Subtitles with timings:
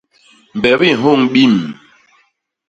[0.57, 1.55] Mbebi i nhôñ biim.